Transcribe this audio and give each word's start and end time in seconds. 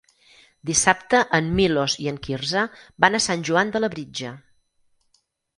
Dissabte 0.69 1.19
en 1.39 1.51
Milos 1.59 1.97
i 2.05 2.09
en 2.13 2.17
Quirze 2.29 2.65
van 3.05 3.19
a 3.19 3.23
Sant 3.29 3.47
Joan 3.51 3.75
de 3.77 3.83
Labritja. 3.85 4.37